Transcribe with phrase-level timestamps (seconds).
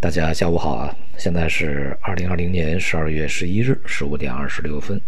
[0.00, 0.96] 大家下午好啊！
[1.18, 4.98] 现在是二零二零年十二月十一日十五点二十六分。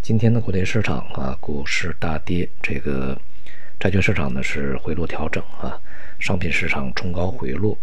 [0.00, 3.14] 今天的国内市场啊，股市大跌，这个
[3.78, 5.78] 债券市场呢是回落调整啊，
[6.18, 7.76] 商品市场冲高回落。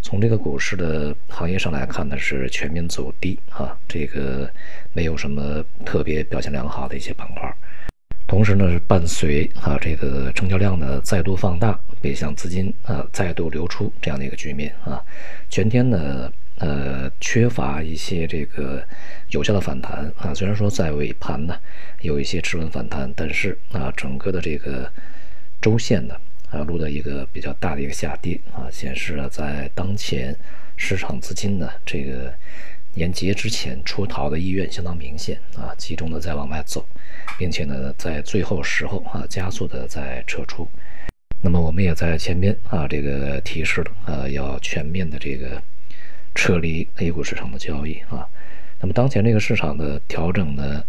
[0.00, 4.48] 从这个股市的行业上来看呢，是全面走低啊，这个
[4.92, 7.52] 没有什么特别表现良好的一些板块。
[8.26, 15.00] 同时呢，是伴随啊这个成交量的再度放大，北向资金啊再度流出这样的一个局面啊，
[15.48, 18.82] 全天呢呃缺乏一些这个
[19.30, 21.56] 有效的反弹啊，虽然说在尾盘呢
[22.00, 24.90] 有一些持稳反弹，但是啊整个的这个
[25.60, 26.16] 周线呢
[26.50, 30.36] 啊录的一个比较大的一个下跌啊，显示了在当前
[30.76, 32.34] 市场资金呢这个。
[32.96, 36.84] 年节之前出逃的意愿相当明显啊，集中的在往外走，
[37.38, 40.66] 并且呢，在最后时候啊，加速的在撤出。
[41.42, 45.62] 那么我们也在前边啊，这个提示了啊，要全面的这个
[46.34, 48.26] 撤离 A 股市场的交易啊。
[48.80, 50.82] 那么当前这个市场的调整呢，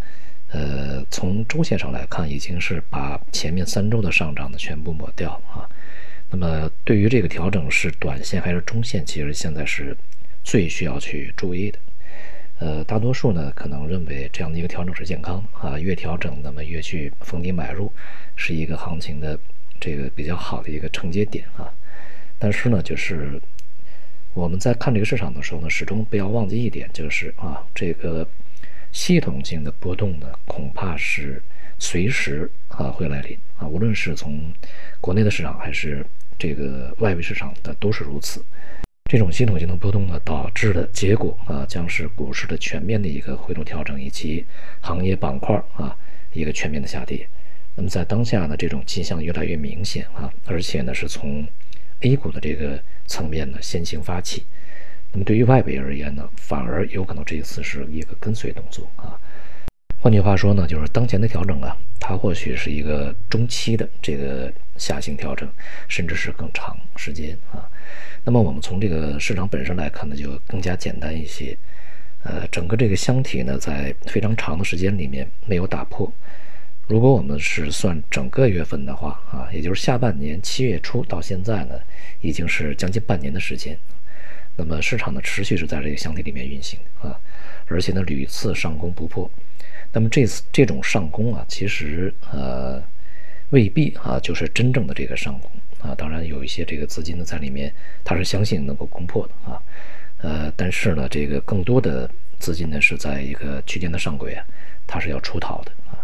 [0.51, 5.67] 呃，从周线上来看，已经是把前面三周的上涨呢全部抹掉啊。
[6.29, 9.95] 那么对于这个调整是短线还是中线，其实现在是
[10.41, 11.77] 最需要去注意的。
[12.59, 17.91] 呃，大多数呢可能认为这样的一个调整是健康啊，越调整那么越去逢低买入，
[18.35, 19.39] 是一个行情的
[19.79, 21.71] 这个比较好的一个承接点啊。
[22.39, 23.39] 但是呢，就是
[24.33, 28.27] 我们在看这个市场的时候呢，始终不要忘记一点，就是啊，这个
[28.91, 31.41] 系统性的波动呢，恐怕是
[31.77, 34.51] 随时啊会来临啊，无论是从
[34.99, 36.03] 国内的市场还是
[36.39, 38.43] 这个外围市场的都是如此。
[39.09, 44.45] 这种系统性的波动呢，导致的结果啊，将是股市的全面的一个回落调整，以及
[44.81, 45.95] 行业板块啊
[46.33, 47.25] 一个全面的下跌。
[47.75, 51.47] 那么在当下呢，这种迹象越来越明显啊，而且呢是从
[52.01, 54.43] A 股的这个层面呢先行发起。
[55.13, 59.17] 那么对于外围而言呢，反而有可能这一次是一个跟随动作啊。
[59.99, 65.49] 换句话说呢，就是当前的调整啊，它或许是一个中期的这个下行调整，
[65.87, 67.67] 甚至是更长时间啊。
[68.23, 71.57] 那么我们从这个市场本身来看呢，就更加简单一些。
[72.23, 76.11] 呃，整个这个箱体呢，在非常长的时间里面没有打破。
[76.87, 81.79] 如果我们是算整个月份的话啊，也就是下半年七月初到现在呢，
[82.21, 83.77] 已经是将近半年的时间。
[84.55, 87.17] 那么市场呢，持续是在这个箱体里面运行啊，
[87.67, 89.29] 而且呢屡次上攻不破。
[89.97, 92.79] 那么这次这种上攻啊，其实呃
[93.49, 95.49] 未必啊就是真正的这个上攻。
[95.79, 99.59] 啊，当然有一些这个资金呢在里面，他是相信能够攻破的啊，
[100.17, 102.07] 呃，但是呢，这个更多的
[102.37, 104.45] 资金呢是在一个区间的上轨啊，
[104.85, 105.97] 它是要出逃的啊。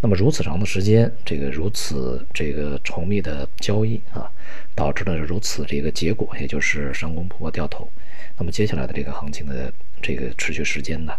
[0.00, 4.30] 那么如此长的时间，这个如此这个稠密的交易啊，
[4.74, 7.86] 导致了如此这个结果，也就是上攻破掉头。
[8.38, 11.12] 那么接下来的这个行情的这个持续时间呢，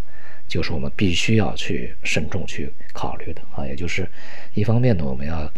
[0.48, 4.08] 就是我们必须要去慎重去考虑的啊，也就是
[4.54, 5.52] 一方面呢，我们要。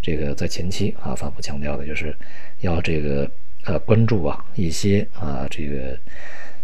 [0.00, 2.16] 这个在前期啊，反复强调的就是
[2.60, 3.28] 要这个
[3.64, 5.98] 呃关注啊一些啊这个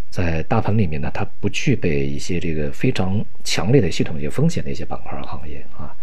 [0.09, 5.93] 在大盘里面呢，它不具备一些这个非常强烈的系统性风险的一些板块行业啊，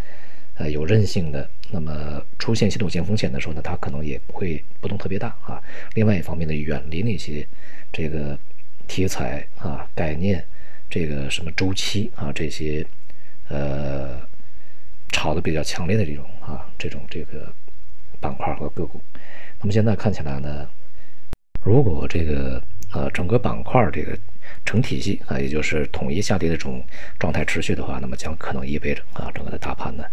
[0.56, 5.60] 呃有韧性的，那么出现系统性风险的时候呢，它可能也不会波动特别大啊。
[5.94, 7.44] 另外一方面呢，远离那些
[7.90, 8.38] 这个
[8.86, 10.44] 题材啊概念，
[10.92, 12.86] 这个什么周期啊这些
[13.48, 14.20] 呃。
[15.14, 17.52] 炒的比较强烈的这种啊，这种这个
[18.18, 19.00] 板块和个股，
[19.60, 20.66] 那么现在看起来呢，
[21.62, 22.60] 如果这个
[22.92, 24.18] 呃整个板块这个
[24.64, 26.82] 成体系啊，也就是统一下跌的这种
[27.20, 30.04] 状态持续的话，那么将可能意味着啊整个的大盘呢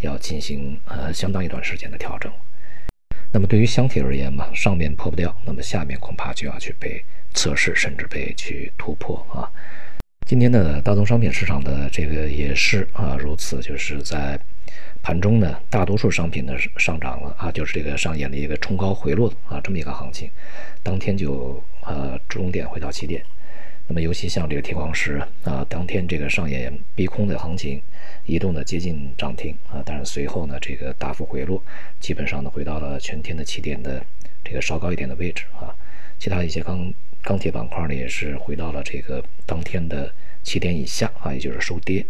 [0.00, 2.30] 要进行呃相当一段时间的调整。
[3.32, 9.48] 那么对于箱体而言嘛，上面破不掉，那么下面恐怕就要去被测试，甚至被去突破啊。
[10.28, 14.38] 今天的大宗商品市场的这个也是啊如此，就是在
[15.02, 20.30] 盘中呢，大多数商品呢是上涨了啊，就是这个上演了一个冲高回落啊这么一个行情，
[20.82, 23.24] 当天就呃终点回到起点。
[23.86, 27.80] 那么尤其像这个铁矿石啊，当天这个上演逼空的行情，
[28.26, 31.64] 一度呢接近涨停啊，但是随后呢这个大幅回落，
[32.00, 34.04] 基本上呢回到了全天的起点的
[34.44, 35.74] 这个稍高一点的位置啊。
[36.18, 36.92] 其他一些钢
[37.22, 40.12] 钢铁板块呢，也是回到了这个当天的
[40.48, 42.02] 七点以下啊，也就是收跌。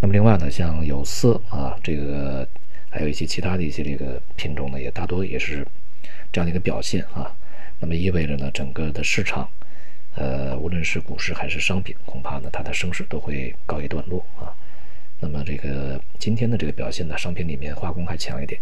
[0.00, 2.46] 那么另外呢，像有色啊，这个
[2.88, 5.66] 还有一些其他的一些这个品种呢，也大多也是
[6.30, 7.34] 这样的一个表现啊。
[7.80, 9.48] 那么意味着呢，整个的市场，
[10.14, 14.54] 呃，无论是股市还是商品，恐怕呢它的升势都会告一段落啊。
[15.18, 18.60] 那么这个今天的这个表现呢，商品里面化工还强一点。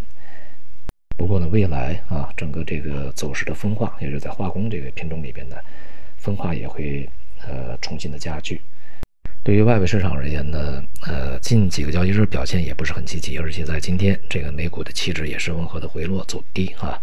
[1.15, 5.55] 不过呢，未来啊，整个这个走势的分化，也就是在化工这个品种里边呢，
[6.17, 7.07] 分化也会
[7.45, 8.59] 呃重新的加剧。
[9.45, 16.99] 对于外围市场而言呢，呃，近几个交易日表现也不是很积极，而且在今天这个美股的期指也是温和的回落走低啊。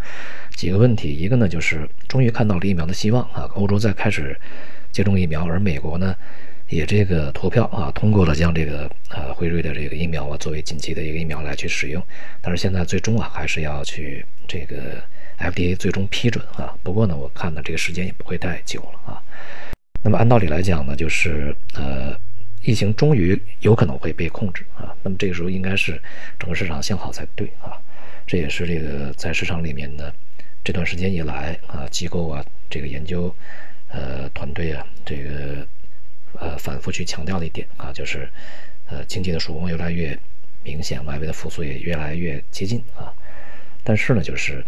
[0.56, 4.36] 几个问题，一个呢就是终于看到了疫苗的希望啊，欧洲在开始
[4.90, 6.16] 接种疫苗，而美国呢
[6.68, 12.04] 也这个投票啊通过了将这个呃辉瑞的这个疫苗啊作为紧急的一个疫苗来去使用，
[12.40, 15.00] 但是现在最终啊还是要去这个
[15.38, 16.74] FDA 最终批准啊。
[16.82, 19.22] 不过呢，我看呢这个时间也不会太久了啊。
[20.02, 22.18] 那么按道理来讲呢，就是呃。
[22.64, 26.00] 疫情终于有可能会被控制啊，那么这个时候应该是
[26.38, 27.76] 整个市场向好才对啊，
[28.24, 30.14] 这也是这个在市场里面的
[30.62, 33.34] 这段时间以来啊，机构啊，这个研究
[33.88, 35.66] 呃团队啊，这个
[36.38, 38.30] 呃反复去强调的一点啊，就是
[38.86, 40.16] 呃经济的曙光越来越
[40.62, 43.12] 明显，外围的复苏也越来越接近啊。
[43.82, 44.64] 但是呢，就是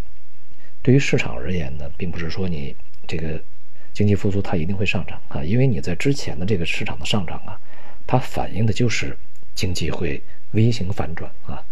[0.82, 2.75] 对于市场而言呢，并不是说你
[3.06, 3.40] 这个
[3.93, 7.56] 经济复苏它一定会上涨啊，因为你在之前的这个市场的上涨啊。
[8.06, 9.17] 它反映的就是
[9.55, 10.23] 经济会
[10.53, 11.62] 微型反转啊，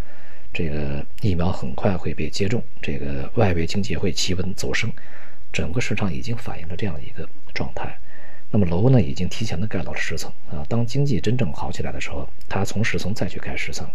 [0.52, 4.92] 这个疫苗很快会被接种，这个外围经济会企稳走升，
[5.52, 7.98] 整个市场已经反映了这样一个状态。
[8.50, 10.64] 那么楼呢，已经提前的盖到了十层啊。
[10.68, 13.88] 当经济真正好起来的时候，它从十层再去盖十层，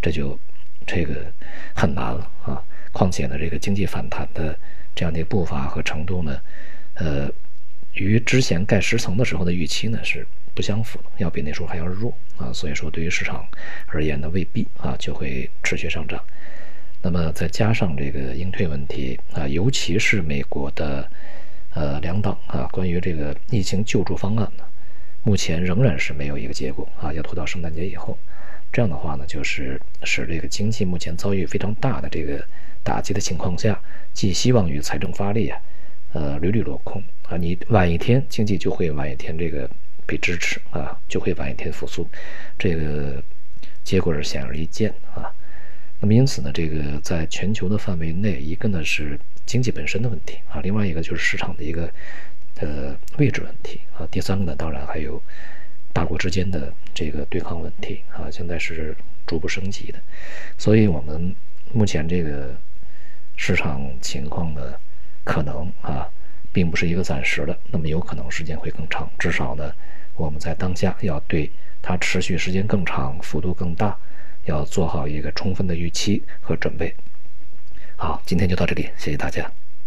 [0.00, 0.38] 这就
[0.86, 1.30] 这个
[1.74, 2.62] 很难了啊。
[2.90, 4.58] 况且呢，这个经济反弹的
[4.94, 6.40] 这样的步伐和程度呢，
[6.94, 7.30] 呃，
[7.98, 10.26] 与之前盖十层的时候的预期呢是。
[10.54, 13.46] 不相符的，要比那时候还要弱啊，所以说对于市场
[13.86, 16.20] 而言呢，未必啊就会持续上涨。
[17.00, 21.08] 那么再加上这个应退问题啊，尤其是美国的
[21.74, 24.64] 呃两党啊，关于这个疫情救助方案呢，
[25.22, 28.18] 目前仍然是没有一个结果啊，要拖到圣诞节以后。
[28.72, 32.44] 这样的话呢，就是使这个经济目前遭遇非常大的这个
[32.82, 33.80] 打击的情况下，
[34.12, 35.60] 寄希望于财政发力啊，
[36.18, 39.68] 呃屡屡落空啊，你晚一天经济就会晚一天这个。
[40.10, 42.08] 被支持啊，就会晚一天复苏，
[42.58, 43.22] 这个
[43.84, 45.30] 结果是显而易见啊。
[46.00, 51.92] 那么因此呢，这个在全球的范围内，一个呢是经济本身的问题啊，另外一个就是市场的一个
[52.60, 55.22] 呃位置问题啊，第三个呢，当然还有
[55.92, 60.00] 大国之间的这个对抗问题啊，现在是逐步升级的。
[60.56, 61.36] 所以我们
[61.74, 62.58] 目前这个
[63.36, 64.72] 市场情况呢，
[65.28, 66.08] 可能啊，
[66.54, 69.70] 并不是一个暂时的，那么有可能时间会更长，至少呢。
[70.16, 71.50] 我们在当下要对
[71.82, 73.94] 它持续时间更长、幅度更大，
[74.46, 76.94] 要做好一个充分的预期和准备。
[77.96, 79.52] 好，今天就到这里，谢谢大家。